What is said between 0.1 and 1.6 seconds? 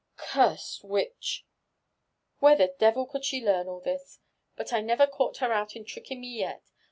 Cursed witch!—